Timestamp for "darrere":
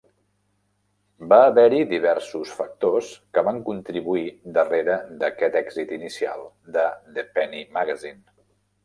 4.57-4.95